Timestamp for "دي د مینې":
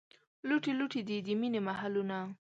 1.07-1.61